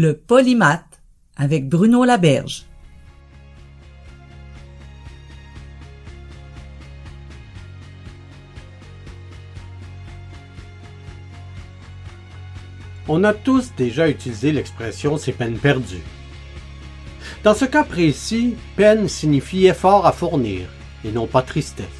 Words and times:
Le 0.00 0.14
polymath 0.14 1.02
avec 1.36 1.68
Bruno 1.68 2.04
Laberge. 2.04 2.66
On 13.08 13.24
a 13.24 13.34
tous 13.34 13.72
déjà 13.76 14.08
utilisé 14.08 14.52
l'expression 14.52 15.16
c'est 15.16 15.32
peine 15.32 15.58
perdue. 15.58 15.96
Dans 17.42 17.54
ce 17.54 17.64
cas 17.64 17.82
précis, 17.82 18.54
peine 18.76 19.08
signifie 19.08 19.66
effort 19.66 20.06
à 20.06 20.12
fournir 20.12 20.68
et 21.04 21.10
non 21.10 21.26
pas 21.26 21.42
tristesse. 21.42 21.97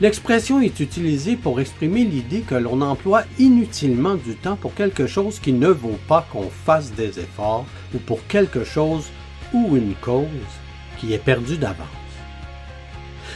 L'expression 0.00 0.60
est 0.60 0.80
utilisée 0.80 1.36
pour 1.36 1.60
exprimer 1.60 2.04
l'idée 2.04 2.40
que 2.40 2.56
l'on 2.56 2.80
emploie 2.80 3.22
inutilement 3.38 4.16
du 4.16 4.34
temps 4.34 4.56
pour 4.56 4.74
quelque 4.74 5.06
chose 5.06 5.38
qui 5.38 5.52
ne 5.52 5.68
vaut 5.68 5.98
pas 6.08 6.26
qu'on 6.32 6.50
fasse 6.50 6.92
des 6.92 7.20
efforts 7.20 7.64
ou 7.94 7.98
pour 7.98 8.26
quelque 8.26 8.64
chose 8.64 9.06
ou 9.52 9.76
une 9.76 9.94
cause 9.94 10.26
qui 10.98 11.12
est 11.12 11.18
perdue 11.18 11.58
d'avance. 11.58 11.86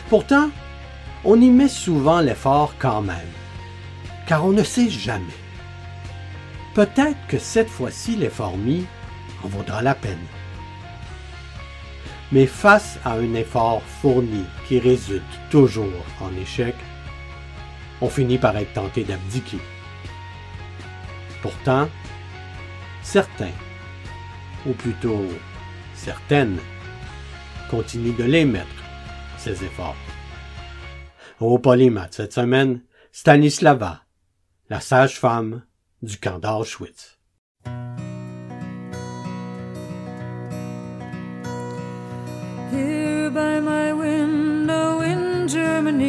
Pourtant, 0.09 0.51
on 1.25 1.41
y 1.41 1.49
met 1.49 1.69
souvent 1.69 2.21
l'effort 2.21 2.75
quand 2.79 3.03
même, 3.03 3.17
car 4.27 4.45
on 4.45 4.53
ne 4.53 4.65
sait 4.65 4.91
jamais. 4.91 5.25
Peut-être 6.75 7.19
que 7.29 7.39
cette 7.39 7.71
fois-ci 7.71 8.17
l'effort 8.17 8.57
mis 8.57 8.85
en 9.45 9.49
vaudra 9.49 9.81
la 9.81 9.95
peine. 9.95 10.19
Mais 12.31 12.47
face 12.47 12.99
à 13.05 13.13
un 13.13 13.35
effort 13.35 13.83
fourni 13.83 14.45
qui 14.67 14.79
résulte 14.79 15.23
toujours 15.51 16.05
en 16.21 16.35
échec, 16.37 16.75
on 18.01 18.09
finit 18.09 18.39
par 18.39 18.57
être 18.57 18.73
tenté 18.75 19.05
d'abdiquer. 19.05 19.59
Pourtant, 21.43 21.89
certains, 23.03 23.53
ou 24.67 24.73
plutôt 24.73 25.27
certaines, 25.95 26.59
continuent 27.71 28.17
de 28.17 28.25
les 28.25 28.45
mettre, 28.45 28.67
ces 29.39 29.65
efforts. 29.65 29.97
Au 31.41 31.59
polymath 31.59 32.15
cette 32.15 32.33
semaine, 32.33 32.83
Stanislava, 33.13 34.03
la 34.69 34.81
sage-femme 34.81 35.63
du 36.03 36.19
camp 36.19 36.39
d'Auschwitz. 36.39 37.18
By 43.39 43.57
my 43.61 43.93
window 43.93 45.01
in 45.01 45.47
Germany, 45.47 46.09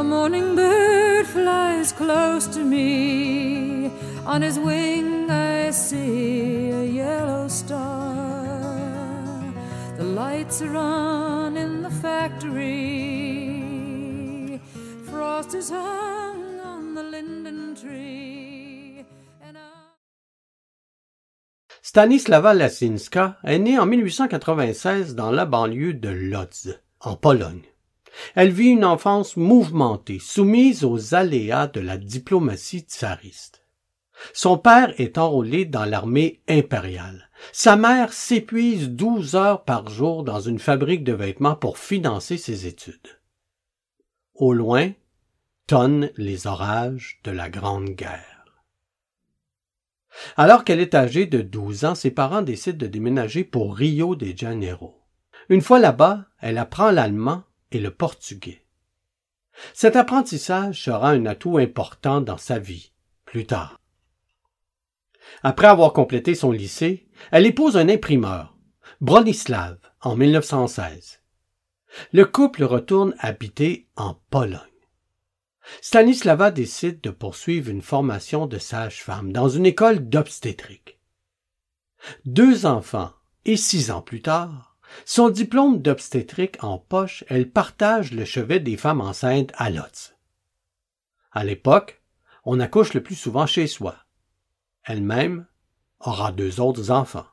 a 0.00 0.02
morning 0.04 0.54
bird 0.54 1.26
flies 1.26 1.90
close 1.90 2.46
to 2.56 2.60
me. 2.74 3.90
On 4.24 4.40
his 4.40 4.56
wing, 4.66 5.28
I 5.28 5.70
see 5.72 6.70
a 6.70 6.84
yellow 7.02 7.48
star. 7.48 8.44
The 9.98 10.04
lights 10.22 10.62
are 10.62 10.76
on 10.76 11.56
in 11.56 11.72
the 11.82 11.94
factory. 12.04 12.70
Frost 15.10 15.52
is 15.60 15.70
hung 15.70 16.29
Stanislava 21.90 22.54
Lasinska 22.54 23.36
est 23.42 23.58
née 23.58 23.76
en 23.76 23.84
1896 23.84 25.16
dans 25.16 25.32
la 25.32 25.44
banlieue 25.44 25.92
de 25.92 26.08
Lodz, 26.08 26.78
en 27.00 27.16
Pologne. 27.16 27.64
Elle 28.36 28.52
vit 28.52 28.68
une 28.68 28.84
enfance 28.84 29.36
mouvementée, 29.36 30.20
soumise 30.20 30.84
aux 30.84 31.16
aléas 31.16 31.66
de 31.66 31.80
la 31.80 31.96
diplomatie 31.96 32.86
tsariste. 32.86 33.66
Son 34.32 34.56
père 34.56 34.94
est 35.00 35.18
enrôlé 35.18 35.64
dans 35.64 35.84
l'armée 35.84 36.40
impériale. 36.46 37.28
Sa 37.50 37.74
mère 37.74 38.12
s'épuise 38.12 38.90
12 38.90 39.34
heures 39.34 39.64
par 39.64 39.90
jour 39.90 40.22
dans 40.22 40.38
une 40.38 40.60
fabrique 40.60 41.02
de 41.02 41.14
vêtements 41.14 41.56
pour 41.56 41.76
financer 41.76 42.36
ses 42.36 42.68
études. 42.68 43.18
Au 44.36 44.52
loin, 44.52 44.92
tonnent 45.66 46.10
les 46.16 46.46
orages 46.46 47.18
de 47.24 47.32
la 47.32 47.50
Grande 47.50 47.90
Guerre. 47.90 48.39
Alors 50.36 50.64
qu'elle 50.64 50.80
est 50.80 50.94
âgée 50.94 51.26
de 51.26 51.40
12 51.40 51.84
ans, 51.84 51.94
ses 51.94 52.10
parents 52.10 52.42
décident 52.42 52.78
de 52.78 52.86
déménager 52.86 53.44
pour 53.44 53.76
Rio 53.76 54.16
de 54.16 54.32
Janeiro. 54.36 55.00
Une 55.48 55.60
fois 55.60 55.78
là-bas, 55.78 56.26
elle 56.40 56.58
apprend 56.58 56.90
l'allemand 56.90 57.44
et 57.72 57.78
le 57.80 57.90
portugais. 57.90 58.64
Cet 59.74 59.96
apprentissage 59.96 60.82
sera 60.82 61.10
un 61.10 61.26
atout 61.26 61.58
important 61.58 62.20
dans 62.20 62.38
sa 62.38 62.58
vie, 62.58 62.92
plus 63.24 63.46
tard. 63.46 63.78
Après 65.42 65.66
avoir 65.66 65.92
complété 65.92 66.34
son 66.34 66.50
lycée, 66.50 67.06
elle 67.30 67.46
épouse 67.46 67.76
un 67.76 67.88
imprimeur, 67.88 68.56
Bronislav, 69.00 69.78
en 70.02 70.16
1916. 70.16 71.20
Le 72.12 72.24
couple 72.24 72.64
retourne 72.64 73.14
habiter 73.18 73.88
en 73.96 74.14
Pologne. 74.30 74.69
Stanislava 75.80 76.50
décide 76.50 77.00
de 77.00 77.10
poursuivre 77.10 77.70
une 77.70 77.82
formation 77.82 78.46
de 78.46 78.58
sage-femme 78.58 79.32
dans 79.32 79.48
une 79.48 79.66
école 79.66 80.08
d'obstétrique. 80.08 80.98
Deux 82.24 82.66
enfants 82.66 83.12
et 83.44 83.56
six 83.56 83.90
ans 83.90 84.02
plus 84.02 84.22
tard, 84.22 84.76
son 85.04 85.28
diplôme 85.28 85.80
d'obstétrique 85.80 86.62
en 86.62 86.78
poche, 86.78 87.24
elle 87.28 87.50
partage 87.50 88.12
le 88.12 88.24
chevet 88.24 88.60
des 88.60 88.76
femmes 88.76 89.00
enceintes 89.00 89.52
à 89.56 89.70
Lotz. 89.70 90.16
À 91.32 91.44
l'époque, 91.44 92.02
on 92.44 92.58
accouche 92.58 92.94
le 92.94 93.02
plus 93.02 93.14
souvent 93.14 93.46
chez 93.46 93.66
soi. 93.66 93.96
Elle-même 94.84 95.46
aura 96.00 96.32
deux 96.32 96.60
autres 96.60 96.90
enfants. 96.90 97.26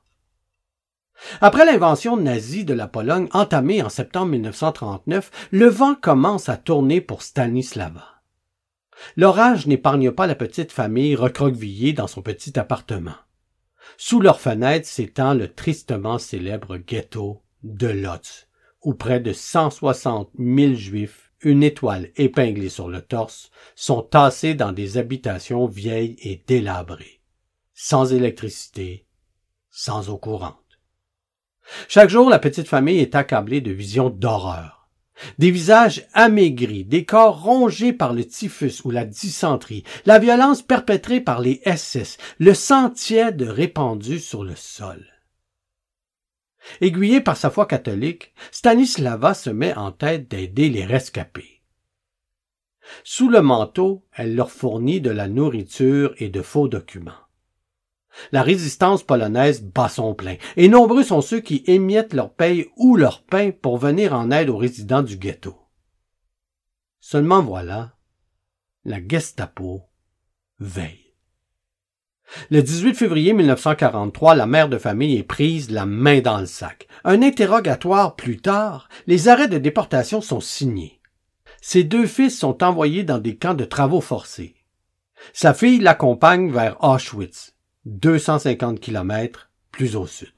Après 1.42 1.66
l'invention 1.66 2.16
nazie 2.16 2.66
de 2.66 2.74
la 2.74 2.88
Pologne 2.88 3.28
entamée 3.32 3.82
en 3.82 3.90
septembre 3.90 4.32
1939, 4.34 5.50
le 5.52 5.66
vent 5.68 5.96
commence 5.96 6.48
à 6.48 6.58
tourner 6.58 7.02
pour 7.02 7.24
Stanislava. 7.24 8.17
L'orage 9.16 9.68
n'épargne 9.68 10.12
pas 10.12 10.28
la 10.28 10.36
petite 10.36 10.72
famille 10.72 11.16
recroquevillée 11.16 11.94
dans 11.94 12.08
son 12.08 12.22
petit 12.22 12.58
appartement. 12.60 13.16
Sous 13.98 14.20
leurs 14.20 14.42
fenêtres 14.42 14.88
s'étend 14.88 15.34
le 15.34 15.54
tristement 15.54 16.18
célèbre 16.18 16.78
ghetto 16.78 17.42
de 17.64 17.88
Lodz, 17.88 18.48
où 18.84 18.94
près 18.94 19.20
de 19.20 19.34
160 19.34 20.32
000 20.38 20.74
juifs, 20.74 21.32
une 21.42 21.64
étoile 21.64 22.12
épinglée 22.16 22.70
sur 22.70 22.90
le 22.90 23.02
torse, 23.02 23.52
sont 23.76 24.02
tassés 24.02 24.56
dans 24.56 24.72
des 24.72 24.98
habitations 24.98 25.68
vieilles 25.68 26.16
et 26.22 26.44
délabrées, 26.48 27.22
sans 27.74 28.14
électricité, 28.14 29.06
sans 29.70 30.10
eau 30.10 30.18
courante. 30.18 30.80
Chaque 31.88 32.10
jour, 32.10 32.30
la 32.30 32.40
petite 32.40 32.68
famille 32.68 33.00
est 33.00 33.16
accablée 33.16 33.62
de 33.62 33.72
visions 33.72 34.10
d'horreur. 34.10 34.77
Des 35.40 35.52
visages 35.52 36.08
amaigris, 36.14 36.86
des 36.86 37.06
corps 37.06 37.42
rongés 37.42 37.94
par 37.94 38.14
le 38.14 38.26
typhus 38.26 38.82
ou 38.84 38.92
la 38.92 39.06
dysenterie, 39.06 39.84
la 40.06 40.20
violence 40.20 40.62
perpétrée 40.62 41.22
par 41.22 41.42
les 41.42 41.62
SS, 41.66 42.18
le 42.40 42.54
sang 42.54 42.90
tiède 42.90 43.42
répandu 43.42 44.20
sur 44.20 44.44
le 44.44 44.56
sol. 44.56 45.06
Aiguillée 46.82 47.22
par 47.22 47.38
sa 47.38 47.50
foi 47.50 47.66
catholique, 47.66 48.34
Stanislava 48.52 49.34
se 49.34 49.50
met 49.50 49.74
en 49.76 49.92
tête 49.92 50.30
d'aider 50.30 50.70
les 50.70 50.86
rescapés. 50.86 51.62
Sous 53.04 53.30
le 53.30 53.42
manteau, 53.42 54.06
elle 54.14 54.36
leur 54.36 54.52
fournit 54.52 55.02
de 55.02 55.10
la 55.10 55.28
nourriture 55.28 56.14
et 56.18 56.30
de 56.30 56.42
faux 56.42 56.68
documents. 56.68 57.27
La 58.32 58.44
résistance 58.44 59.04
polonaise 59.04 59.62
bat 59.62 59.90
son 59.90 60.14
plein, 60.14 60.36
et 60.56 60.68
nombreux 60.68 61.04
sont 61.04 61.22
ceux 61.22 61.40
qui 61.40 61.64
émiettent 61.68 62.14
leur 62.14 62.34
paye 62.34 62.68
ou 62.76 62.96
leur 62.96 63.24
pain 63.24 63.52
pour 63.52 63.78
venir 63.78 64.14
en 64.14 64.32
aide 64.32 64.50
aux 64.50 64.58
résidents 64.58 65.04
du 65.04 65.18
ghetto. 65.18 65.56
Seulement 67.00 67.42
voilà, 67.42 67.94
la 68.86 69.00
Gestapo 69.06 69.84
veille. 70.60 71.08
Le 72.50 72.62
18 72.62 72.96
février 72.96 73.34
1943, 73.34 74.36
la 74.36 74.46
mère 74.46 74.70
de 74.70 74.78
famille 74.78 75.18
est 75.18 75.24
prise 75.24 75.72
la 75.72 75.86
main 75.86 76.20
dans 76.20 76.40
le 76.40 76.46
sac. 76.46 76.88
Un 77.04 77.22
interrogatoire 77.22 78.16
plus 78.16 78.40
tard, 78.40 78.90
les 79.08 79.30
arrêts 79.30 79.48
de 79.48 79.58
déportation 79.58 80.20
sont 80.22 80.42
signés. 80.42 81.00
Ses 81.62 81.84
deux 81.84 82.06
fils 82.06 82.38
sont 82.38 82.64
envoyés 82.64 83.04
dans 83.04 83.20
des 83.20 83.38
camps 83.38 83.54
de 83.54 83.66
travaux 83.66 84.02
forcés. 84.02 84.56
Sa 85.34 85.54
fille 85.54 85.80
l'accompagne 85.80 86.52
vers 86.52 86.84
Auschwitz, 86.84 87.56
250 87.88 88.82
kilomètres 88.82 89.50
plus 89.72 89.96
au 89.96 90.06
sud. 90.08 90.34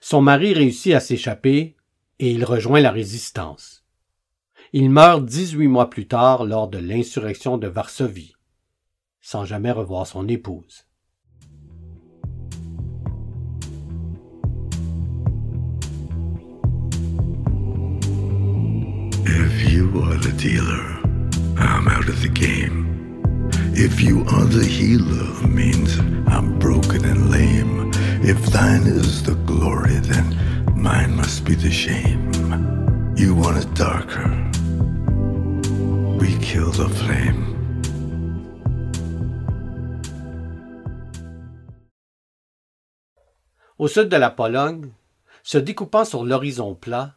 Son 0.00 0.20
mari 0.20 0.54
réussit 0.54 0.94
à 0.94 1.00
s'échapper 1.00 1.76
et 2.20 2.30
il 2.30 2.44
rejoint 2.44 2.80
la 2.80 2.92
résistance. 2.92 3.84
Il 4.72 4.90
meurt 4.90 5.24
18 5.24 5.66
mois 5.66 5.90
plus 5.90 6.06
tard 6.06 6.44
lors 6.44 6.68
de 6.68 6.78
l'insurrection 6.78 7.58
de 7.58 7.66
Varsovie, 7.66 8.34
sans 9.20 9.44
jamais 9.44 9.72
revoir 9.72 10.06
son 10.06 10.28
épouse. 10.28 10.84
If 19.26 19.72
you 19.72 20.02
are 20.02 20.20
the 20.20 20.32
dealer, 20.36 21.00
I'm 21.56 21.88
out 21.88 22.08
of 22.08 22.22
the 22.22 22.28
game. 22.28 22.97
If 23.80 24.00
you 24.00 24.24
are 24.26 24.44
the 24.44 24.64
healer, 24.64 25.46
means 25.46 26.00
I'm 26.26 26.58
broken 26.58 27.04
and 27.04 27.30
lame. 27.30 27.92
If 28.24 28.44
thine 28.46 28.88
is 28.88 29.22
the 29.22 29.36
glory, 29.46 30.00
then 30.00 30.36
mine 30.74 31.14
must 31.14 31.44
be 31.44 31.54
the 31.54 31.70
shame. 31.70 32.32
You 33.16 33.36
want 33.36 33.58
it 33.58 33.72
darker? 33.74 34.26
We 36.18 36.36
kill 36.40 36.72
the 36.72 36.88
flame. 36.88 37.54
Au 43.78 43.86
sud 43.86 44.08
de 44.08 44.16
la 44.16 44.30
Pologne, 44.30 44.90
se 45.44 45.58
découpant 45.58 46.04
sur 46.04 46.24
l'horizon 46.24 46.74
plat, 46.74 47.14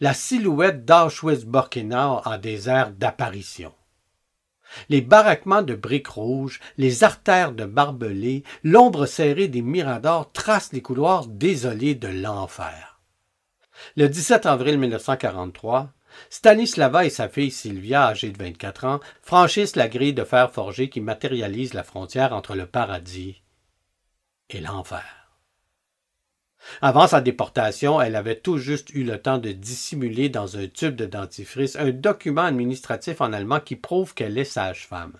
la 0.00 0.12
silhouette 0.12 0.84
d'Auschwitz-Birkenau 0.84 2.20
a 2.22 2.36
des 2.36 2.68
airs 2.68 2.90
d'apparition. 2.90 3.72
Les 4.88 5.00
baraquements 5.00 5.62
de 5.62 5.74
briques 5.74 6.08
rouges, 6.08 6.60
les 6.76 7.04
artères 7.04 7.52
de 7.52 7.64
barbelés, 7.64 8.44
l'ombre 8.62 9.06
serrée 9.06 9.48
des 9.48 9.62
miradors 9.62 10.32
tracent 10.32 10.72
les 10.72 10.82
couloirs 10.82 11.26
désolés 11.26 11.94
de 11.94 12.08
l'enfer. 12.08 13.00
Le 13.96 14.08
17 14.08 14.46
avril 14.46 14.78
1943, 14.78 15.92
Stanislava 16.30 17.04
et 17.04 17.10
sa 17.10 17.28
fille 17.28 17.50
Sylvia, 17.50 18.08
âgée 18.08 18.30
de 18.30 18.38
24 18.38 18.84
ans, 18.84 19.00
franchissent 19.22 19.76
la 19.76 19.88
grille 19.88 20.14
de 20.14 20.24
fer 20.24 20.50
forgé 20.52 20.88
qui 20.88 21.00
matérialise 21.00 21.74
la 21.74 21.84
frontière 21.84 22.32
entre 22.32 22.54
le 22.54 22.66
paradis 22.66 23.42
et 24.50 24.60
l'enfer. 24.60 25.21
Avant 26.80 27.06
sa 27.06 27.20
déportation, 27.20 28.00
elle 28.00 28.16
avait 28.16 28.38
tout 28.38 28.58
juste 28.58 28.90
eu 28.90 29.04
le 29.04 29.20
temps 29.20 29.38
de 29.38 29.52
dissimuler 29.52 30.28
dans 30.28 30.56
un 30.56 30.66
tube 30.66 30.96
de 30.96 31.06
dentifrice 31.06 31.76
un 31.76 31.90
document 31.90 32.42
administratif 32.42 33.20
en 33.20 33.32
allemand 33.32 33.60
qui 33.60 33.76
prouve 33.76 34.14
qu'elle 34.14 34.38
est 34.38 34.44
sage-femme. 34.44 35.16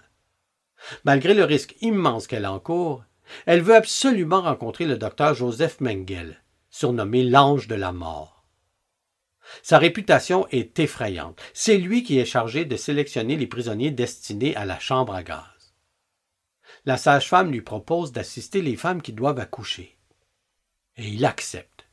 Malgré 1.04 1.34
le 1.34 1.44
risque 1.44 1.76
immense 1.80 2.26
qu'elle 2.26 2.46
encourt, 2.46 3.04
elle 3.46 3.62
veut 3.62 3.76
absolument 3.76 4.42
rencontrer 4.42 4.84
le 4.84 4.96
docteur 4.96 5.34
Joseph 5.34 5.80
Mengel, 5.80 6.42
surnommé 6.70 7.22
l'ange 7.22 7.68
de 7.68 7.74
la 7.74 7.92
mort. 7.92 8.44
Sa 9.62 9.78
réputation 9.78 10.46
est 10.50 10.78
effrayante. 10.78 11.40
C'est 11.52 11.76
lui 11.76 12.02
qui 12.02 12.18
est 12.18 12.24
chargé 12.24 12.64
de 12.64 12.76
sélectionner 12.76 13.36
les 13.36 13.46
prisonniers 13.46 13.90
destinés 13.90 14.56
à 14.56 14.64
la 14.64 14.78
chambre 14.78 15.14
à 15.14 15.22
gaz. 15.22 15.74
La 16.84 16.96
sage-femme 16.96 17.52
lui 17.52 17.60
propose 17.60 18.12
d'assister 18.12 18.62
les 18.62 18.76
femmes 18.76 19.02
qui 19.02 19.12
doivent 19.12 19.38
accoucher 19.38 19.98
et 20.96 21.08
il 21.08 21.24
accepte. 21.24 21.86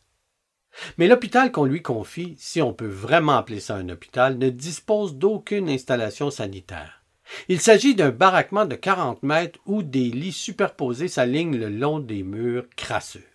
Mais 0.98 1.08
l'hôpital 1.08 1.52
qu'on 1.52 1.66
lui 1.66 1.82
confie, 1.82 2.36
si 2.38 2.62
on 2.62 2.74
peut 2.74 2.88
vraiment 2.88 3.38
appeler 3.38 3.60
ça 3.60 3.76
un 3.76 3.90
hôpital, 3.90 4.38
ne 4.38 4.50
dispose 4.50 5.16
d'aucune 5.16 5.70
installation 5.70 6.32
sanitaire. 6.32 7.04
Il 7.48 7.60
s'agit 7.60 7.96
d'un 7.96 8.12
baraquement 8.12 8.66
de 8.66 8.76
40 8.76 9.24
mètres 9.24 9.60
où 9.66 9.84
des 9.84 10.10
lits 10.10 10.32
superposés 10.32 11.08
s'alignent 11.08 11.58
le 11.58 11.70
long 11.70 12.00
des 12.00 12.24
murs 12.24 12.66
crasseux. 12.76 13.28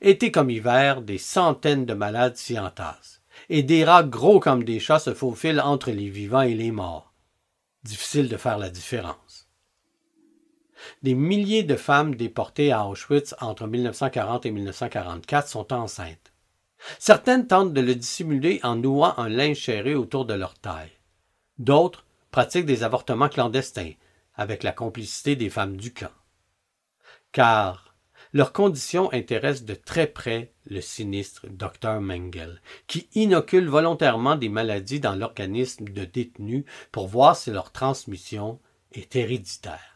Été 0.00 0.30
comme 0.30 0.50
hiver, 0.50 1.02
des 1.02 1.18
centaines 1.18 1.86
de 1.86 1.94
malades 1.94 2.36
s'y 2.36 2.58
entassent, 2.58 3.22
et 3.48 3.62
des 3.62 3.84
rats 3.84 4.04
gros 4.04 4.40
comme 4.40 4.64
des 4.64 4.80
chats 4.80 4.98
se 4.98 5.12
faufilent 5.12 5.60
entre 5.60 5.90
les 5.90 6.08
vivants 6.08 6.42
et 6.42 6.54
les 6.54 6.70
morts. 6.70 7.12
Difficile 7.82 8.28
de 8.28 8.36
faire 8.36 8.58
la 8.58 8.70
différence 8.70 9.23
des 11.02 11.14
milliers 11.14 11.62
de 11.62 11.76
femmes 11.76 12.14
déportées 12.14 12.72
à 12.72 12.86
Auschwitz 12.86 13.34
entre 13.40 13.66
1940 13.66 14.46
et 14.46 14.50
1944 14.50 15.48
sont 15.48 15.72
enceintes. 15.72 16.32
Certaines 16.98 17.46
tentent 17.46 17.72
de 17.72 17.80
le 17.80 17.94
dissimuler 17.94 18.60
en 18.62 18.76
nouant 18.76 19.14
un 19.18 19.28
linge 19.28 19.64
serré 19.64 19.94
autour 19.94 20.26
de 20.26 20.34
leur 20.34 20.54
taille. 20.54 20.92
D'autres 21.58 22.04
pratiquent 22.30 22.66
des 22.66 22.82
avortements 22.82 23.28
clandestins, 23.28 23.92
avec 24.34 24.62
la 24.62 24.72
complicité 24.72 25.36
des 25.36 25.50
femmes 25.50 25.76
du 25.76 25.92
camp. 25.92 26.10
Car 27.32 27.94
leurs 28.32 28.52
conditions 28.52 29.12
intéressent 29.12 29.64
de 29.64 29.74
très 29.74 30.08
près 30.08 30.52
le 30.66 30.80
sinistre 30.80 31.46
Dr 31.48 32.00
Mengel, 32.00 32.60
qui 32.88 33.08
inocule 33.14 33.68
volontairement 33.68 34.34
des 34.34 34.48
maladies 34.48 34.98
dans 34.98 35.14
l'organisme 35.14 35.84
de 35.84 36.04
détenus 36.04 36.64
pour 36.90 37.06
voir 37.06 37.36
si 37.36 37.52
leur 37.52 37.70
transmission 37.70 38.60
est 38.90 39.14
héréditaire. 39.14 39.93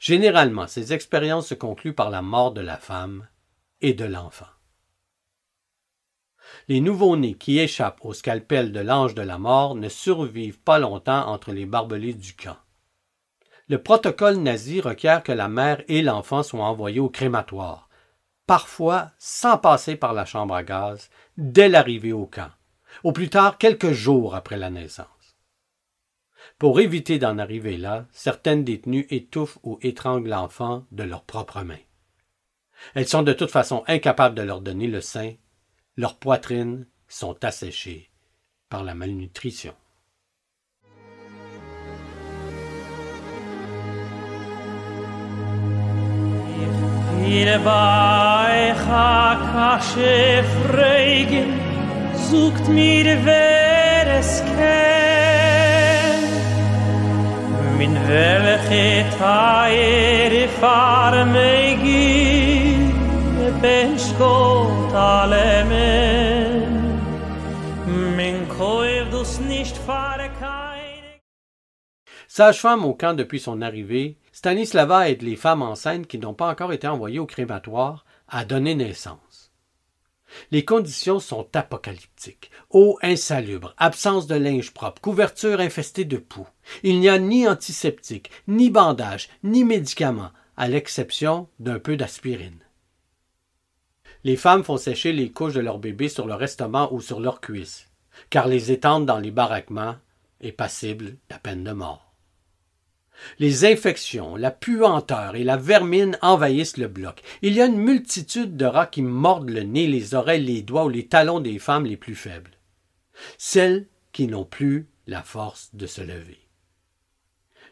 Généralement, 0.00 0.66
ces 0.66 0.92
expériences 0.92 1.48
se 1.48 1.54
concluent 1.54 1.94
par 1.94 2.10
la 2.10 2.22
mort 2.22 2.52
de 2.52 2.60
la 2.60 2.76
femme 2.76 3.26
et 3.80 3.94
de 3.94 4.04
l'enfant. 4.04 4.46
Les 6.68 6.80
nouveau-nés 6.80 7.34
qui 7.34 7.58
échappent 7.58 8.04
au 8.04 8.12
scalpel 8.12 8.72
de 8.72 8.80
l'ange 8.80 9.14
de 9.14 9.22
la 9.22 9.38
mort 9.38 9.74
ne 9.74 9.88
survivent 9.88 10.60
pas 10.60 10.78
longtemps 10.78 11.26
entre 11.28 11.52
les 11.52 11.66
barbelés 11.66 12.14
du 12.14 12.34
camp. 12.34 12.56
Le 13.68 13.82
protocole 13.82 14.36
nazi 14.36 14.80
requiert 14.80 15.22
que 15.22 15.32
la 15.32 15.48
mère 15.48 15.82
et 15.88 16.02
l'enfant 16.02 16.42
soient 16.42 16.64
envoyés 16.64 17.00
au 17.00 17.10
crématoire, 17.10 17.88
parfois 18.46 19.10
sans 19.18 19.58
passer 19.58 19.96
par 19.96 20.14
la 20.14 20.24
chambre 20.24 20.54
à 20.54 20.62
gaz, 20.62 21.10
dès 21.36 21.68
l'arrivée 21.68 22.14
au 22.14 22.26
camp, 22.26 22.50
au 23.04 23.12
plus 23.12 23.28
tard 23.28 23.58
quelques 23.58 23.92
jours 23.92 24.34
après 24.34 24.56
la 24.56 24.70
naissance. 24.70 25.17
Pour 26.56 26.80
éviter 26.80 27.18
d'en 27.18 27.38
arriver 27.38 27.76
là, 27.76 28.06
certaines 28.10 28.64
détenues 28.64 29.06
étouffent 29.10 29.58
ou 29.62 29.78
étranglent 29.82 30.28
l'enfant 30.28 30.86
de 30.90 31.02
leurs 31.02 31.24
propres 31.24 31.62
mains. 31.62 31.76
Elles 32.94 33.08
sont 33.08 33.22
de 33.22 33.32
toute 33.32 33.50
façon 33.50 33.84
incapables 33.86 34.34
de 34.34 34.42
leur 34.42 34.60
donner 34.60 34.86
le 34.86 35.00
sein, 35.00 35.34
leurs 35.96 36.16
poitrines 36.16 36.86
sont 37.08 37.44
asséchées 37.44 38.10
par 38.68 38.84
la 38.84 38.94
malnutrition. 38.94 39.74
Sage-femme 72.26 72.84
au 72.84 72.94
camp 72.94 73.14
depuis 73.14 73.38
son 73.38 73.62
arrivée, 73.62 74.16
Stanislava 74.32 75.08
aide 75.08 75.22
les 75.22 75.36
femmes 75.36 75.62
enceintes 75.62 76.08
qui 76.08 76.18
n'ont 76.18 76.34
pas 76.34 76.50
encore 76.50 76.72
été 76.72 76.88
envoyées 76.88 77.20
au 77.20 77.26
crématoire 77.26 78.04
à 78.28 78.44
donner 78.44 78.74
naissance. 78.74 79.27
Les 80.50 80.64
conditions 80.64 81.20
sont 81.20 81.48
apocalyptiques. 81.54 82.50
Eau 82.70 82.98
insalubre, 83.02 83.74
absence 83.78 84.26
de 84.26 84.34
linge 84.34 84.72
propre, 84.72 85.00
couverture 85.00 85.60
infestée 85.60 86.04
de 86.04 86.16
poux. 86.18 86.48
Il 86.82 87.00
n'y 87.00 87.08
a 87.08 87.18
ni 87.18 87.48
antiseptique, 87.48 88.30
ni 88.46 88.70
bandage, 88.70 89.28
ni 89.42 89.64
médicaments, 89.64 90.32
à 90.56 90.68
l'exception 90.68 91.48
d'un 91.58 91.78
peu 91.78 91.96
d'aspirine. 91.96 92.58
Les 94.24 94.36
femmes 94.36 94.64
font 94.64 94.76
sécher 94.76 95.12
les 95.12 95.30
couches 95.30 95.54
de 95.54 95.60
leur 95.60 95.78
bébé 95.78 96.08
sur 96.08 96.26
leur 96.26 96.42
estomac 96.42 96.88
ou 96.92 97.00
sur 97.00 97.20
leurs 97.20 97.40
cuisses, 97.40 97.88
car 98.30 98.48
les 98.48 98.72
étendre 98.72 99.06
dans 99.06 99.20
les 99.20 99.30
baraquements 99.30 99.96
est 100.40 100.52
passible 100.52 101.16
la 101.30 101.38
peine 101.38 101.64
de 101.64 101.72
mort. 101.72 102.07
Les 103.38 103.64
infections, 103.64 104.36
la 104.36 104.50
puanteur 104.50 105.36
et 105.36 105.44
la 105.44 105.56
vermine 105.56 106.18
envahissent 106.22 106.76
le 106.76 106.88
bloc. 106.88 107.22
Il 107.42 107.54
y 107.54 107.60
a 107.60 107.66
une 107.66 107.78
multitude 107.78 108.56
de 108.56 108.64
rats 108.64 108.86
qui 108.86 109.02
mordent 109.02 109.50
le 109.50 109.62
nez, 109.62 109.86
les 109.86 110.14
oreilles, 110.14 110.44
les 110.44 110.62
doigts 110.62 110.84
ou 110.84 110.88
les 110.88 111.06
talons 111.06 111.40
des 111.40 111.58
femmes 111.58 111.86
les 111.86 111.96
plus 111.96 112.14
faibles. 112.14 112.52
Celles 113.36 113.86
qui 114.12 114.26
n'ont 114.26 114.44
plus 114.44 114.88
la 115.06 115.22
force 115.22 115.70
de 115.74 115.86
se 115.86 116.00
lever. 116.00 116.38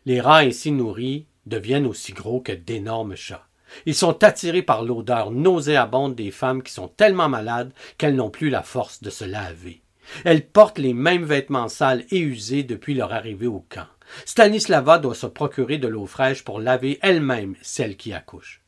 Les 0.04 0.20
rats 0.20 0.38
ainsi 0.38 0.72
nourris 0.72 1.26
deviennent 1.46 1.86
aussi 1.86 2.12
gros 2.12 2.40
que 2.40 2.52
d'énormes 2.52 3.16
chats. 3.16 3.46
Ils 3.84 3.94
sont 3.94 4.22
attirés 4.22 4.62
par 4.62 4.84
l'odeur 4.84 5.30
nauséabonde 5.30 6.14
des 6.14 6.30
femmes 6.30 6.62
qui 6.62 6.72
sont 6.72 6.88
tellement 6.88 7.28
malades 7.28 7.72
qu'elles 7.98 8.14
n'ont 8.14 8.30
plus 8.30 8.48
la 8.48 8.62
force 8.62 9.02
de 9.02 9.10
se 9.10 9.24
laver. 9.24 9.82
Elles 10.24 10.46
portent 10.46 10.78
les 10.78 10.94
mêmes 10.94 11.24
vêtements 11.24 11.68
sales 11.68 12.04
et 12.10 12.20
usés 12.20 12.62
depuis 12.62 12.94
leur 12.94 13.12
arrivée 13.12 13.48
au 13.48 13.64
camp. 13.68 13.88
Stanislava 14.24 14.98
doit 14.98 15.14
se 15.14 15.26
procurer 15.26 15.78
de 15.78 15.88
l'eau 15.88 16.06
fraîche 16.06 16.44
pour 16.44 16.60
laver 16.60 16.98
elle-même 17.02 17.56
celle 17.62 17.96
qui 17.96 18.12
accouche. 18.12 18.62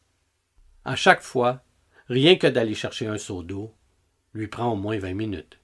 À 0.84 0.96
chaque 0.96 1.22
fois, 1.22 1.62
rien 2.08 2.36
que 2.36 2.46
d'aller 2.46 2.74
chercher 2.74 3.06
un 3.06 3.18
seau 3.18 3.42
d'eau 3.42 3.74
lui 4.34 4.48
prend 4.48 4.72
au 4.72 4.76
moins 4.76 4.98
vingt 4.98 5.14
minutes. 5.14 5.58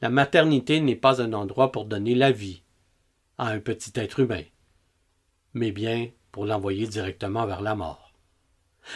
La 0.00 0.10
maternité 0.10 0.80
n'est 0.80 0.96
pas 0.96 1.22
un 1.22 1.32
endroit 1.32 1.72
pour 1.72 1.86
donner 1.86 2.14
la 2.14 2.30
vie 2.30 2.62
à 3.38 3.48
un 3.48 3.60
petit 3.60 3.92
être 3.94 4.20
humain, 4.20 4.44
mais 5.54 5.72
bien 5.72 6.10
pour 6.32 6.44
l'envoyer 6.44 6.86
directement 6.86 7.46
vers 7.46 7.62
la 7.62 7.74
mort. 7.74 8.05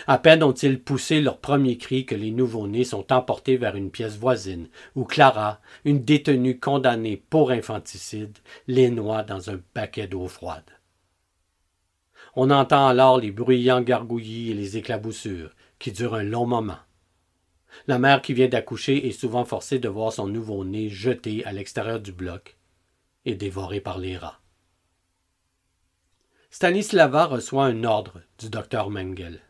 À 0.07 0.19
peine 0.19 0.43
ont-ils 0.43 0.81
poussé 0.81 1.21
leur 1.21 1.39
premier 1.39 1.77
cri 1.77 2.07
que 2.07 2.15
les 2.15 2.31
nouveau-nés 2.31 2.85
sont 2.85 3.13
emportés 3.13 3.57
vers 3.57 3.77
une 3.77 3.91
pièce 3.91 4.17
voisine, 4.17 4.69
où 4.95 5.05
Clara, 5.05 5.61
une 5.85 6.05
détenue 6.05 6.59
condamnée 6.59 7.17
pour 7.17 7.51
infanticide, 7.51 8.39
les 8.67 8.91
noie 8.91 9.23
dans 9.23 9.51
un 9.51 9.59
paquet 9.75 10.07
d'eau 10.07 10.29
froide. 10.29 10.71
On 12.37 12.51
entend 12.51 12.87
alors 12.87 13.19
les 13.19 13.33
bruyants 13.33 13.81
gargouillis 13.81 14.51
et 14.51 14.55
les 14.55 14.77
éclaboussures, 14.77 15.55
qui 15.79 15.91
durent 15.91 16.15
un 16.15 16.23
long 16.23 16.47
moment. 16.47 16.79
La 17.87 17.99
mère 17.99 18.23
qui 18.23 18.35
vient 18.35 18.49
d'accoucher 18.49 19.09
est 19.09 19.13
souvent 19.13 19.45
forcée 19.45 19.79
de 19.79 19.89
voir 19.89 20.13
son 20.13 20.27
nouveau-né 20.27 20.89
jeté 20.89 21.45
à 21.45 21.53
l'extérieur 21.53 22.01
du 22.01 22.13
bloc 22.13 22.57
et 23.25 23.35
dévoré 23.35 23.81
par 23.81 23.99
les 23.99 24.17
rats. 24.17 24.41
Stanislava 26.51 27.27
reçoit 27.27 27.67
un 27.67 27.85
ordre 27.85 28.21
du 28.39 28.51
docteur 28.51 28.91
Mengel. 28.91 29.41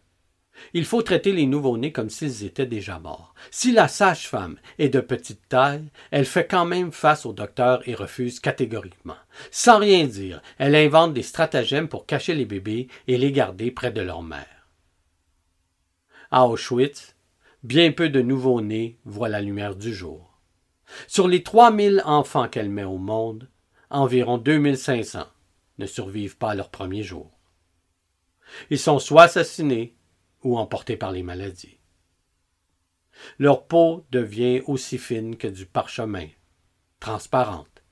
Il 0.75 0.85
faut 0.85 1.03
traiter 1.03 1.33
les 1.33 1.47
nouveau-nés 1.47 1.93
comme 1.93 2.11
s'ils 2.11 2.45
étaient 2.45 2.67
déjà 2.67 2.99
morts. 2.99 3.35
Si 3.51 3.73
la 3.73 3.89
sage-femme 3.89 4.57
est 4.79 4.89
de 4.89 5.01
petite 5.01 5.49
taille, 5.49 5.89
elle 6.11 6.27
fait 6.27 6.47
quand 6.47 6.65
même 6.65 6.93
face 6.93 7.27
au 7.27 7.33
docteur 7.33 7.87
et 7.89 7.95
refuse 7.95 8.41
catégoriquement. 8.41 9.17
Sans 9.51 9.79
rien 9.79 10.07
dire, 10.07 10.43
elle 10.59 10.75
invente 10.75 11.15
des 11.15 11.23
stratagèmes 11.23 11.89
pour 11.89 12.07
cacher 12.07 12.35
les 12.35 12.45
bébés 12.45 12.89
et 13.09 13.17
les 13.17 13.33
garder 13.33 13.71
près 13.71 13.91
de 13.91 14.01
leur 14.01 14.23
mère. 14.23 14.69
À 16.31 16.47
Auschwitz, 16.47 17.17
bien 17.63 17.93
peu 17.93 18.09
de 18.09 18.21
nouveau-nés 18.21 18.99
voient 19.05 19.29
la 19.29 19.41
lumière 19.41 19.75
du 19.75 19.93
jour. 19.93 20.39
Sur 21.07 21.29
les 21.29 21.43
trois 21.43 21.71
mille 21.71 22.03
enfants 22.05 22.49
qu'elle 22.49 22.71
met 22.71 22.85
au 22.85 22.99
monde, 22.99 23.49
environ 23.91 24.39
deux 24.39 24.59
mille 24.59 24.79
cinq 24.79 25.05
cents 25.05 25.29
ne 25.79 25.87
survivent 25.87 26.37
pas 26.37 26.51
à 26.51 26.55
leur 26.55 26.71
premier 26.71 27.03
jour. 27.03 27.31
Ils 28.71 28.79
sont 28.79 28.99
soit 28.99 29.25
assassinés 29.25 29.95
ou 30.43 30.59
emportés 30.59 30.97
par 30.97 31.13
les 31.13 31.23
maladies. 31.23 31.79
Leur 33.39 33.67
peau 33.67 34.07
devient 34.11 34.63
aussi 34.67 34.99
fine 34.99 35.37
que 35.37 35.49
du 35.49 35.67
parchemin, 35.67 36.29
transparente, 37.01 37.83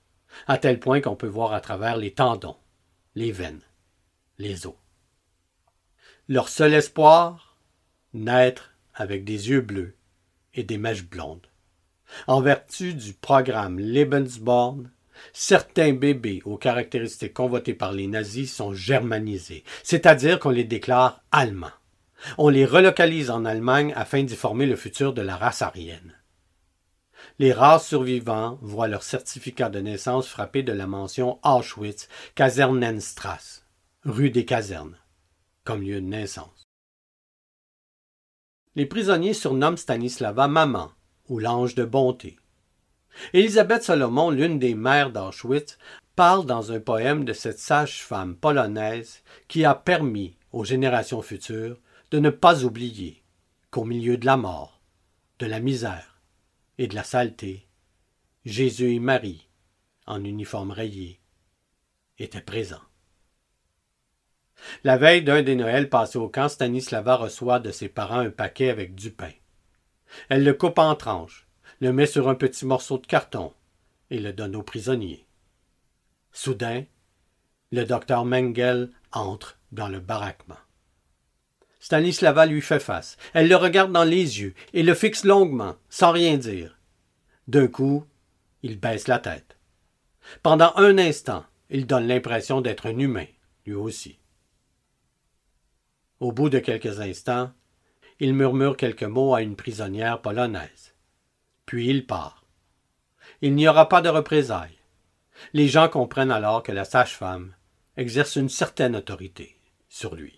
à 0.47 0.59
tel 0.59 0.81
point 0.81 1.00
qu'on 1.00 1.17
peut 1.17 1.26
voir 1.26 1.52
à 1.52 1.61
travers 1.61 1.97
les 1.97 2.12
tendons, 2.12 2.57
les 3.14 3.33
veines, 3.33 3.64
les 4.38 4.67
os. 4.67 4.75
Leur 6.28 6.49
seul 6.49 6.75
espoir, 6.75 7.59
naître 8.12 8.73
avec 8.95 9.25
des 9.25 9.50
yeux 9.50 9.61
bleus 9.61 9.97
et 10.55 10.62
des 10.62 10.78
mèches 10.78 11.05
blondes. 11.05 11.47
En 12.26 12.40
vertu 12.40 12.95
du 12.95 13.12
programme 13.12 13.78
Lebensborn, 13.78 14.90
Certains 15.33 15.93
bébés 15.93 16.43
aux 16.45 16.57
caractéristiques 16.57 17.35
convotées 17.35 17.75
par 17.75 17.93
les 17.93 18.07
nazis 18.07 18.52
sont 18.52 18.75
germanisés, 18.75 19.64
c'est-à-dire 19.83 20.38
qu'on 20.38 20.50
les 20.50 20.64
déclare 20.64 21.23
allemands. 21.31 21.73
On 22.37 22.49
les 22.49 22.67
relocalise 22.67 23.31
en 23.31 23.45
Allemagne 23.45 23.93
afin 23.97 24.23
d'y 24.23 24.37
former 24.37 24.67
le 24.67 24.77
futur 24.77 25.13
de 25.13 25.23
la 25.23 25.37
race 25.37 25.63
aryenne. 25.63 26.15
Les 27.39 27.53
rares 27.53 27.83
survivants 27.83 28.59
voient 28.63 28.89
leur 28.89 29.03
certificat 29.03 29.69
de 29.69 29.81
naissance 29.81 30.29
frappé 30.29 30.63
de 30.63 30.73
la 30.73 30.87
mention 30.87 31.39
Auschwitz, 31.45 32.09
Kasernenstrasse, 32.35 33.65
rue 34.05 34.31
des 34.31 34.45
casernes, 34.45 34.99
comme 35.65 35.83
lieu 35.83 36.01
de 36.01 36.07
naissance. 36.07 36.65
Les 38.75 38.87
prisonniers 38.87 39.35
surnomment 39.35 39.77
Stanislava 39.77 40.49
Maman 40.49 40.93
ou 41.29 41.39
l'ange 41.39 41.75
de 41.75 41.85
bonté. 41.85 42.39
Élisabeth 43.33 43.83
Salomon, 43.83 44.31
l'une 44.31 44.59
des 44.59 44.75
mères 44.75 45.11
d'Auschwitz, 45.11 45.79
parle 46.15 46.47
dans 46.47 46.73
un 46.73 46.81
poème 46.81 47.25
de 47.25 47.33
cette 47.33 47.59
sage-femme 47.59 48.37
polonaise 48.37 49.23
qui 49.47 49.65
a 49.65 49.75
permis 49.75 50.37
aux 50.53 50.65
générations 50.65 51.23
futures 51.23 51.77
de 52.11 52.19
ne 52.19 52.31
pas 52.31 52.65
oublier 52.65 53.23
qu'au 53.71 53.85
milieu 53.85 54.17
de 54.17 54.27
la 54.27 54.37
mort, 54.37 54.81
de 55.38 55.47
la 55.47 55.61
misère 55.61 56.21
et 56.79 56.87
de 56.87 56.95
la 56.95 57.05
saleté, 57.05 57.67
Jésus 58.45 58.95
et 58.95 58.99
Marie, 58.99 59.49
en 60.07 60.25
uniforme 60.25 60.71
rayé, 60.71 61.21
étaient 62.19 62.41
présents. 62.41 62.83
La 64.85 64.97
veille 64.97 65.23
d'un 65.23 65.43
des 65.43 65.55
Noëls 65.55 65.88
passés 65.88 66.19
au 66.19 66.29
camp, 66.29 66.49
Stanislava 66.49 67.17
reçoit 67.17 67.61
de 67.61 67.71
ses 67.71 67.88
parents 67.88 68.21
un 68.21 68.31
paquet 68.31 68.71
avec 68.71 68.95
du 68.95 69.11
pain. 69.11 69.33
Elle 70.29 70.45
le 70.45 70.55
coupe 70.55 70.79
en 70.79 70.95
tranches 70.95 71.49
le 71.81 71.93
met 71.93 72.07
sur 72.07 72.29
un 72.29 72.35
petit 72.35 72.67
morceau 72.67 72.99
de 72.99 73.07
carton 73.07 73.53
et 74.11 74.19
le 74.19 74.33
donne 74.33 74.57
au 74.57 74.62
prisonnier. 74.62 75.27
Soudain, 76.33 76.85
le 77.71 77.85
docteur 77.85 78.25
Mengel 78.25 78.91
entre 79.12 79.59
dans 79.71 79.88
le 79.88 80.00
baraquement. 80.00 80.57
Stanislava 81.88 82.45
lui 82.45 82.61
fait 82.61 82.80
face. 82.80 83.16
Elle 83.33 83.49
le 83.49 83.57
regarde 83.57 83.92
dans 83.92 84.04
les 84.04 84.40
yeux 84.40 84.54
et 84.75 84.83
le 84.83 84.95
fixe 84.95 85.25
longuement, 85.25 85.76
sans 85.88 86.12
rien 86.12 86.37
dire. 86.37 86.78
D'un 87.47 87.66
coup, 87.66 88.04
il 88.62 88.78
baisse 88.78 89.09
la 89.09 89.18
tête. 89.18 89.57
Pendant 90.42 90.73
un 90.76 90.99
instant, 90.99 91.47
il 91.71 91.87
donne 91.87 92.07
l'impression 92.07 92.61
d'être 92.61 92.87
un 92.87 92.99
humain, 92.99 93.26
lui 93.64 93.75
aussi. 93.75 94.18
Au 96.21 96.30
bout 96.30 96.50
de 96.50 96.59
quelques 96.59 97.00
instants, 97.00 97.52
il 98.21 98.35
murmure 98.35 98.76
quelques 98.76 99.04
mots 99.04 99.35
à 99.35 99.40
une 99.40 99.57
prisonnière 99.57 100.21
polonaise 100.21 100.92
puis 101.68 101.90
il 101.90 102.07
part. 102.07 102.47
Il 103.42 103.54
n'y 103.54 103.68
aura 103.68 103.90
pas 103.90 104.00
de 104.00 104.09
représailles. 104.09 104.78
Les 105.52 105.68
gens 105.68 105.90
comprennent 105.90 106.30
alors 106.30 106.62
que 106.62 106.73
la 106.73 106.87
sage-femme 106.87 107.54
exerce 107.99 108.37
une 108.37 108.49
certaine 108.49 108.97
autorité 108.97 109.61
sur 109.90 110.14
lui. 110.14 110.38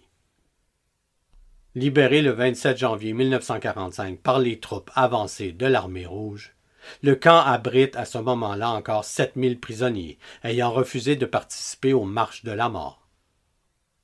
Libéré 1.77 2.21
le 2.21 2.33
27 2.33 2.79
janvier 2.79 3.13
1945 3.13 4.19
par 4.19 4.41
les 4.41 4.59
troupes 4.59 4.91
avancées 4.97 5.53
de 5.53 5.67
l'armée 5.67 6.05
rouge, 6.05 6.57
le 7.01 7.15
camp 7.15 7.39
abrite 7.39 7.95
à 7.95 8.05
ce 8.05 8.19
moment-là 8.19 8.71
encore 8.71 9.05
7000 9.05 9.61
prisonniers 9.61 10.19
ayant 10.43 10.73
refusé 10.73 11.15
de 11.15 11.27
participer 11.27 11.93
aux 11.93 12.07
marches 12.07 12.43
de 12.43 12.51
la 12.51 12.69
mort. 12.69 13.07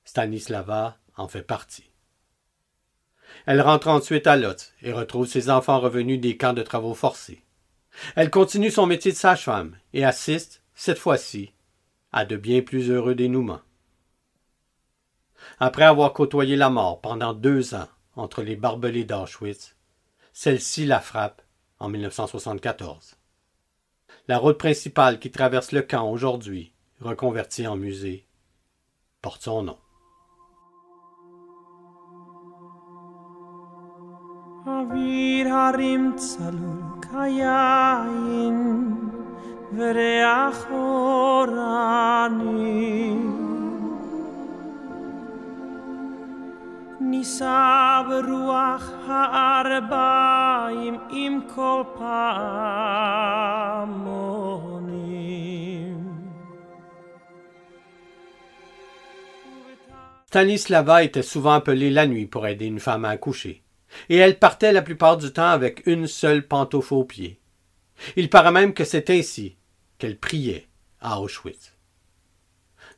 Stanislava 0.04 0.99
en 1.16 1.26
fait 1.26 1.42
partie. 1.42 1.90
Elle 3.46 3.61
rentre 3.61 3.88
ensuite 3.88 4.28
à 4.28 4.37
Lotz 4.37 4.73
et 4.82 4.92
retrouve 4.92 5.26
ses 5.26 5.50
enfants 5.50 5.80
revenus 5.80 6.20
des 6.20 6.37
camps 6.37 6.52
de 6.52 6.62
travaux 6.62 6.94
forcés. 6.94 7.42
Elle 8.14 8.30
continue 8.30 8.70
son 8.70 8.87
métier 8.87 9.11
de 9.11 9.16
sage-femme 9.16 9.76
et 9.92 10.04
assiste, 10.04 10.62
cette 10.76 10.99
fois-ci, 11.00 11.52
à 12.12 12.25
de 12.25 12.37
bien 12.37 12.62
plus 12.62 12.90
heureux 12.92 13.16
dénouements. 13.16 13.62
Après 15.58 15.84
avoir 15.84 16.12
côtoyé 16.12 16.56
la 16.56 16.70
mort 16.70 17.00
pendant 17.00 17.32
deux 17.32 17.74
ans 17.74 17.88
entre 18.14 18.42
les 18.42 18.56
barbelés 18.56 19.04
d'Auschwitz, 19.04 19.76
celle-ci 20.32 20.86
la 20.86 21.00
frappe 21.00 21.42
en 21.78 21.88
1974. 21.88 23.16
La 24.28 24.38
route 24.38 24.58
principale 24.58 25.18
qui 25.18 25.30
traverse 25.30 25.72
le 25.72 25.82
camp 25.82 26.10
aujourd'hui, 26.10 26.72
reconvertie 27.00 27.66
en 27.66 27.76
musée, 27.76 28.26
porte 29.22 29.42
son 29.42 29.62
nom. 29.62 29.78
Stanislava 60.26 61.02
était 61.04 61.23
souvent 61.23 61.52
appelée 61.52 61.90
la 61.90 62.06
nuit 62.06 62.26
pour 62.26 62.46
aider 62.46 62.66
une 62.66 62.80
femme 62.80 63.04
à 63.04 63.11
accoucher 63.11 63.62
et 64.08 64.16
elle 64.16 64.38
partait 64.38 64.73
la 64.73 64.82
plupart 64.82 65.16
du 65.16 65.32
temps 65.32 65.49
avec 65.49 65.87
une 65.87 66.06
seule 66.06 66.46
pantoufle 66.46 66.94
au 66.94 67.04
pied. 67.04 67.40
Il 68.16 68.28
paraît 68.28 68.52
même 68.52 68.75
que 68.75 68.85
c'est 68.85 69.08
ainsi 69.11 69.56
qu'elle 69.99 70.18
priait 70.18 70.66
à 71.00 71.20
Auschwitz. 71.20 71.73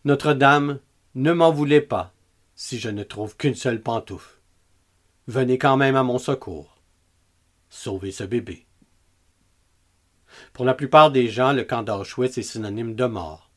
Notre-Dame 0.05 0.81
Ne 1.15 1.33
m'en 1.33 1.53
voulez 1.53 1.81
pas 1.81 2.13
si 2.61 2.81
je 2.81 2.88
ne 2.88 3.05
trouve 3.05 3.37
qu'une 3.37 3.55
seule 3.55 3.81
pantoufle. 3.81 4.41
Venez 5.29 5.59
quand 5.59 5.77
même 5.77 5.95
à 5.95 6.03
mon 6.03 6.19
secours. 6.19 6.77
Sauvez 7.71 8.11
ce 8.11 8.25
bébé. 8.25 8.67
Pour 10.53 10.65
la 10.65 10.75
plupart 10.75 11.12
des 11.12 11.29
gens, 11.29 11.53
le 11.53 11.62
camp 11.62 11.85
d'Auschwitz 11.85 12.37
est 12.37 12.43
synonyme 12.43 12.97
de 12.97 13.05
mort. 13.05 13.53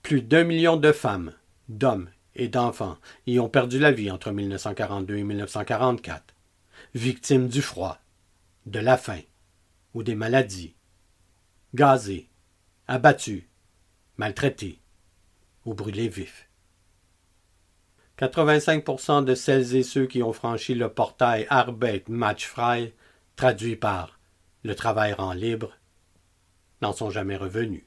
Plus 0.00 0.22
d'un 0.22 0.44
million 0.44 0.76
de 0.76 0.92
femmes, 0.92 1.34
d'hommes 1.68 2.08
et 2.36 2.46
d'enfants 2.46 2.98
y 3.26 3.40
ont 3.40 3.48
perdu 3.48 3.80
la 3.80 3.90
vie 3.90 4.12
entre 4.12 4.30
1942 4.30 5.16
et 5.16 5.24
1944, 5.24 6.22
victimes 6.94 7.48
du 7.48 7.62
froid, 7.62 7.98
de 8.66 8.78
la 8.78 8.96
faim 8.96 9.22
ou 9.92 10.04
des 10.04 10.14
maladies, 10.14 10.76
gazés, 11.74 12.28
abattus, 12.86 13.42
maltraités 14.18 14.78
ou 15.64 15.74
brûlés 15.74 16.08
vifs. 16.08 16.45
85% 18.18 19.24
de 19.24 19.34
celles 19.34 19.76
et 19.76 19.82
ceux 19.82 20.06
qui 20.06 20.22
ont 20.22 20.32
franchi 20.32 20.74
le 20.74 20.88
portail 20.88 21.46
Arbeit 21.50 22.04
Matchfrei, 22.08 22.94
traduit 23.36 23.76
par 23.76 24.18
le 24.62 24.74
travail 24.74 25.12
rend 25.12 25.34
libre, 25.34 25.72
n'en 26.80 26.92
sont 26.92 27.10
jamais 27.10 27.36
revenus. 27.36 27.84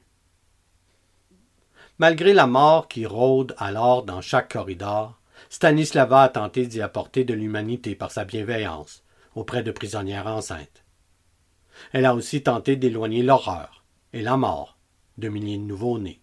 Malgré 1.98 2.32
la 2.32 2.46
mort 2.46 2.88
qui 2.88 3.04
rôde 3.06 3.54
alors 3.58 4.04
dans 4.04 4.20
chaque 4.20 4.52
corridor, 4.52 5.20
Stanislava 5.48 6.22
a 6.22 6.28
tenté 6.28 6.66
d'y 6.66 6.80
apporter 6.80 7.24
de 7.24 7.34
l'humanité 7.34 7.94
par 7.94 8.10
sa 8.10 8.24
bienveillance 8.24 9.02
auprès 9.34 9.62
de 9.62 9.70
prisonnières 9.70 10.26
enceintes. 10.26 10.84
Elle 11.92 12.04
a 12.04 12.14
aussi 12.14 12.42
tenté 12.42 12.76
d'éloigner 12.76 13.22
l'horreur 13.22 13.84
et 14.12 14.22
la 14.22 14.36
mort 14.36 14.78
de 15.18 15.28
milliers 15.28 15.58
de 15.58 15.64
nouveau-nés. 15.64 16.20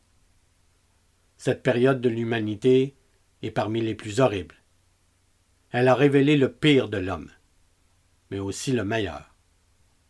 Cette 1.38 1.62
période 1.62 2.02
de 2.02 2.10
l'humanité 2.10 2.96
est 3.42 3.52
parmi 3.52 3.82
les 3.82 3.96
plus 3.96 4.20
horribles. 4.20 4.56
Elle 5.72 5.88
a 5.88 5.96
révélé 5.96 6.38
le 6.38 6.52
pire 6.52 6.90
de 6.90 6.98
l'homme, 6.98 7.30
mais 8.32 8.40
aussi 8.40 8.72
le 8.72 8.84
meilleur. 8.84 9.36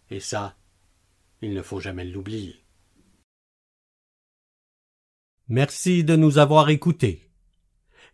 Et 0.09 0.19
ça, 0.19 0.55
il 1.41 1.53
ne 1.53 1.61
faut 1.61 1.79
jamais 1.79 2.05
l'oublier. 2.05 2.63
Merci 5.49 6.03
de 6.03 6.15
nous 6.15 6.37
avoir 6.37 6.69
écoutés. 6.69 7.29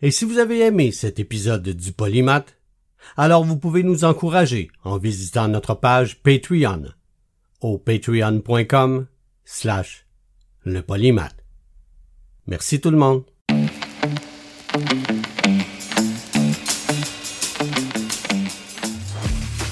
Et 0.02 0.12
si 0.12 0.26
vous 0.26 0.38
avez 0.38 0.60
aimé 0.60 0.92
cet 0.92 1.20
épisode 1.20 1.68
du 1.68 1.92
Polymath, 1.94 2.58
alors 3.18 3.44
vous 3.44 3.58
pouvez 3.58 3.84
nous 3.84 4.04
encourager 4.04 4.70
en 4.84 4.98
visitant 4.98 5.48
notre 5.48 5.76
page 5.76 6.22
Patreon 6.22 6.92
au 7.62 7.78
patreon.com 7.78 9.08
slash 9.46 10.06
le 10.66 10.82
polymath. 10.82 11.36
Merci 12.48 12.80
tout 12.80 12.92
le 12.92 12.98
monde. 12.98 13.24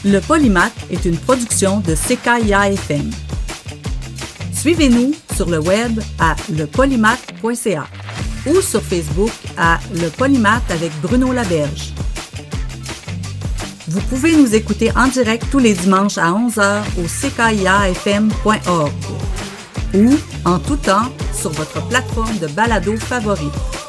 Le 0.03 0.19
Polymath 0.19 0.73
est 0.91 1.05
une 1.05 1.17
production 1.17 1.79
de 1.79 1.95
CKIA 1.95 2.71
FM. 2.71 3.09
Suivez-nous 4.53 5.13
sur 5.35 5.49
le 5.49 5.59
web 5.59 5.99
à 6.19 6.35
lepolymath.ca 6.51 7.85
ou 8.45 8.61
sur 8.61 8.81
Facebook 8.81 9.31
à 9.57 9.79
Le 9.93 10.09
Polymath 10.09 10.69
avec 10.69 10.91
Bruno 11.01 11.33
Laberge. 11.33 11.93
Vous 13.87 14.01
pouvez 14.01 14.35
nous 14.35 14.53
écouter 14.53 14.91
en 14.95 15.07
direct 15.07 15.45
tous 15.51 15.59
les 15.59 15.73
dimanches 15.73 16.17
à 16.17 16.31
11h 16.31 16.81
au 16.97 17.07
ckiafm.org 17.07 18.91
ou 19.93 20.13
en 20.45 20.59
tout 20.59 20.77
temps 20.77 21.09
sur 21.33 21.51
votre 21.51 21.87
plateforme 21.87 22.37
de 22.37 22.47
balado 22.47 22.95
favorite. 22.97 23.80